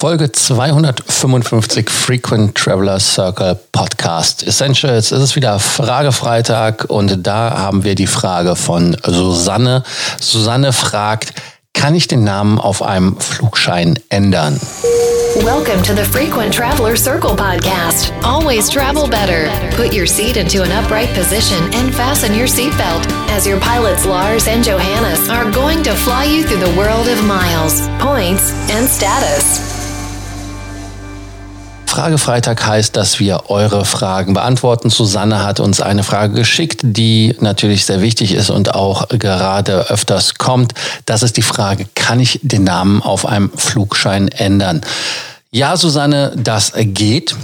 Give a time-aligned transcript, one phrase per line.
[0.00, 5.12] Folge 255 Frequent Traveler Circle Podcast Essentials.
[5.12, 9.82] Es ist wieder Fragefreitag und da haben wir die Frage von Susanne.
[10.18, 11.34] Susanne fragt,
[11.74, 14.58] kann ich den Namen auf einem Flugschein ändern?
[15.44, 18.10] Welcome to the Frequent Traveler Circle podcast.
[18.22, 19.50] Always travel better.
[19.76, 23.06] Put your seat into an upright position and fasten your seatbelt
[23.36, 27.22] as your pilots Lars and Johannes are going to fly you through the world of
[27.26, 29.79] miles, points, and status.
[31.90, 34.90] Fragefreitag heißt, dass wir eure Fragen beantworten.
[34.90, 40.36] Susanne hat uns eine Frage geschickt, die natürlich sehr wichtig ist und auch gerade öfters
[40.36, 40.72] kommt.
[41.04, 44.82] Das ist die Frage, kann ich den Namen auf einem Flugschein ändern?
[45.50, 47.34] Ja, Susanne, das geht.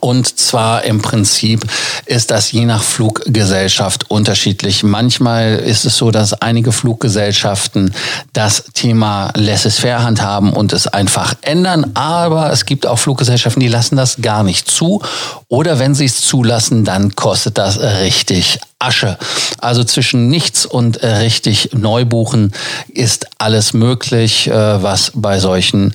[0.00, 1.64] Und zwar im Prinzip
[2.06, 4.82] ist das je nach Fluggesellschaft unterschiedlich.
[4.82, 7.94] Manchmal ist es so, dass einige Fluggesellschaften
[8.32, 11.92] das Thema laissez-faire handhaben und es einfach ändern.
[11.94, 15.00] Aber es gibt auch Fluggesellschaften, die lassen das gar nicht zu.
[15.48, 19.18] Oder wenn sie es zulassen, dann kostet das richtig Asche.
[19.58, 22.52] Also zwischen nichts und äh, richtig Neubuchen
[22.88, 25.92] ist alles möglich, äh, was bei solchen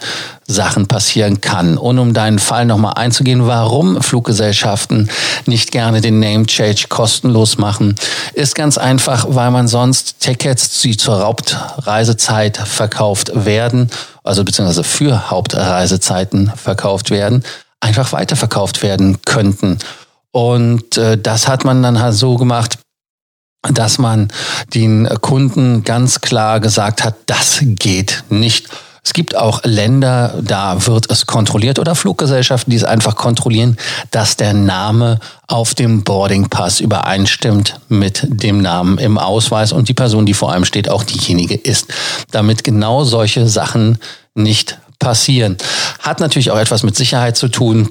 [0.48, 1.78] Sachen passieren kann.
[1.78, 5.10] Und um deinen Fall nochmal einzugehen, warum Fluggesellschaften
[5.45, 7.95] nicht gerne den Name Change kostenlos machen,
[8.34, 13.90] ist ganz einfach, weil man sonst Tickets, die zur Hauptreisezeit verkauft werden,
[14.23, 17.44] also beziehungsweise für Hauptreisezeiten verkauft werden,
[17.80, 19.78] einfach weiterverkauft werden könnten.
[20.31, 22.80] Und äh, das hat man dann halt so gemacht,
[23.73, 24.30] dass man
[24.73, 28.69] den Kunden ganz klar gesagt hat, das geht nicht.
[29.03, 33.77] Es gibt auch Länder, da wird es kontrolliert oder Fluggesellschaften, die es einfach kontrollieren,
[34.11, 39.93] dass der Name auf dem Boarding Pass übereinstimmt mit dem Namen im Ausweis und die
[39.93, 41.88] Person, die vor allem steht, auch diejenige ist,
[42.31, 43.97] damit genau solche Sachen
[44.36, 45.58] nicht passieren.
[45.99, 47.89] Hat natürlich auch etwas mit Sicherheit zu tun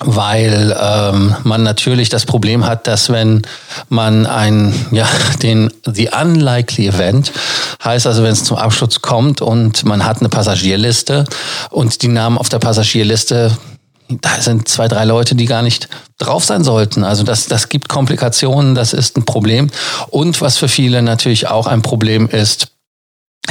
[0.00, 3.42] weil ähm, man natürlich das Problem hat, dass wenn
[3.88, 5.06] man ein, ja,
[5.42, 7.32] den The Unlikely Event,
[7.82, 11.24] heißt also, wenn es zum Absturz kommt und man hat eine Passagierliste
[11.70, 13.56] und die Namen auf der Passagierliste
[14.08, 17.02] da sind zwei, drei Leute, die gar nicht drauf sein sollten.
[17.02, 19.70] Also das, das gibt Komplikationen, das ist ein Problem.
[20.10, 22.68] Und was für viele natürlich auch ein Problem ist,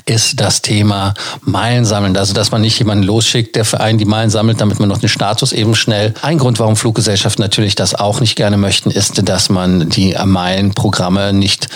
[0.06, 2.16] ist das Thema Meilen sammeln.
[2.16, 5.00] Also, dass man nicht jemanden losschickt, der für einen die Meilen sammelt, damit man noch
[5.00, 6.14] den Status eben schnell.
[6.22, 11.34] Ein Grund, warum Fluggesellschaften natürlich das auch nicht gerne möchten, ist, dass man die Meilenprogramme
[11.34, 11.70] nicht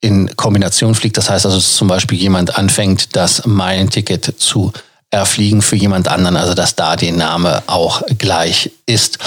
[0.00, 1.16] in Kombination fliegt.
[1.16, 4.72] Das heißt also, dass zum Beispiel jemand anfängt, das Meilenticket zu
[5.10, 9.18] erfliegen für jemand anderen, also dass da der Name auch gleich ist.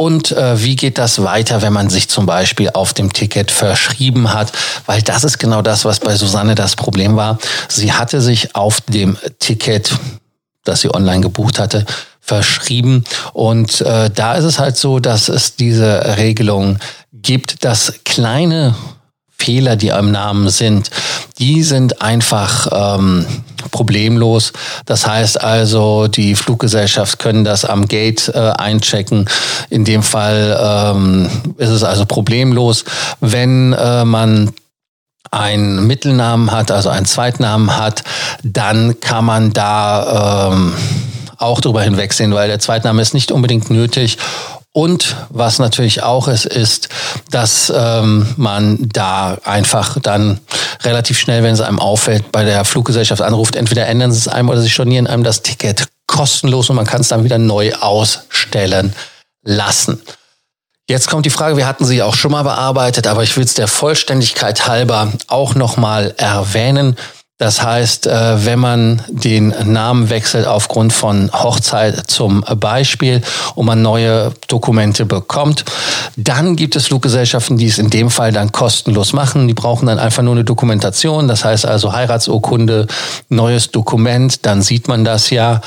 [0.00, 4.32] Und äh, wie geht das weiter, wenn man sich zum Beispiel auf dem Ticket verschrieben
[4.32, 4.50] hat?
[4.86, 7.38] Weil das ist genau das, was bei Susanne das Problem war.
[7.68, 9.92] Sie hatte sich auf dem Ticket,
[10.64, 11.84] das sie online gebucht hatte,
[12.18, 13.04] verschrieben.
[13.34, 16.78] Und äh, da ist es halt so, dass es diese Regelung
[17.12, 18.74] gibt, dass kleine
[19.40, 20.90] Fehler, die am Namen sind,
[21.38, 23.26] die sind einfach ähm,
[23.70, 24.52] problemlos.
[24.84, 29.28] Das heißt also, die Fluggesellschaft können das am Gate äh, einchecken.
[29.70, 30.58] In dem Fall
[30.94, 32.84] ähm, ist es also problemlos,
[33.20, 34.52] wenn äh, man
[35.30, 38.02] einen Mittelnamen hat, also einen Zweitnamen hat,
[38.42, 40.74] dann kann man da ähm,
[41.38, 44.18] auch drüber hinwegsehen, weil der Zweitname ist nicht unbedingt nötig
[44.72, 46.88] und was natürlich auch ist, ist,
[47.30, 50.40] dass ähm, man da einfach dann
[50.82, 54.48] relativ schnell, wenn es einem auffällt, bei der Fluggesellschaft anruft, entweder ändern sie es einem
[54.48, 58.94] oder sie stornieren einem das Ticket kostenlos und man kann es dann wieder neu ausstellen
[59.42, 60.00] lassen.
[60.88, 63.54] Jetzt kommt die Frage, wir hatten sie auch schon mal bearbeitet, aber ich will es
[63.54, 66.96] der Vollständigkeit halber auch nochmal erwähnen.
[67.40, 73.22] Das heißt, äh, wenn man den Namen wechselt aufgrund von Hochzeit zum Beispiel
[73.54, 75.64] und man neue Dokumente bekommt,
[76.18, 79.48] dann gibt es Fluggesellschaften, die es in dem Fall dann kostenlos machen.
[79.48, 81.28] Die brauchen dann einfach nur eine Dokumentation.
[81.28, 82.86] Das heißt also Heiratsurkunde,
[83.30, 85.62] neues Dokument, dann sieht man das ja.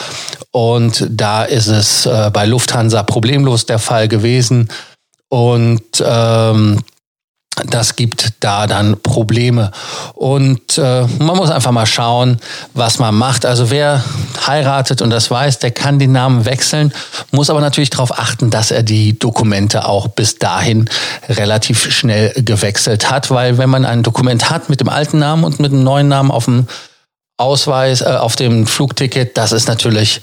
[0.51, 4.69] Und da ist es äh, bei Lufthansa problemlos der Fall gewesen.
[5.27, 6.83] Und ähm,
[7.67, 9.71] das gibt da dann Probleme.
[10.15, 12.37] Und äh, man muss einfach mal schauen,
[12.73, 13.45] was man macht.
[13.45, 14.03] Also wer
[14.45, 16.93] heiratet und das weiß, der kann den Namen wechseln,
[17.31, 20.89] muss aber natürlich darauf achten, dass er die Dokumente auch bis dahin
[21.29, 23.29] relativ schnell gewechselt hat.
[23.29, 26.31] Weil wenn man ein Dokument hat mit dem alten Namen und mit dem neuen Namen
[26.31, 26.67] auf dem
[27.37, 30.21] Ausweis, äh, auf dem Flugticket, das ist natürlich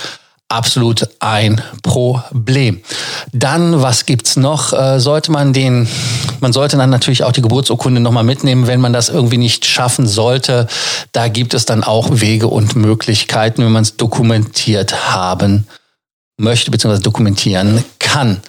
[0.50, 2.80] absolut ein Problem.
[3.32, 4.72] Dann, was gibt's noch?
[4.72, 5.88] Äh, sollte man den,
[6.40, 10.06] man sollte dann natürlich auch die Geburtsurkunde nochmal mitnehmen, wenn man das irgendwie nicht schaffen
[10.06, 10.66] sollte.
[11.12, 15.66] Da gibt es dann auch Wege und Möglichkeiten, wenn man es dokumentiert haben
[16.36, 18.42] möchte, beziehungsweise dokumentieren kann.